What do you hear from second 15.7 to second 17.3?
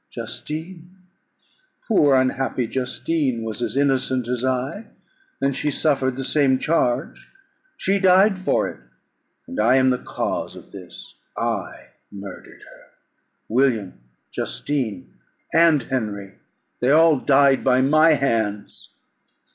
Henry they all